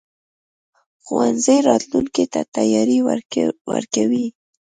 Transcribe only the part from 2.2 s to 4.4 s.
ته تیاری ورکوي.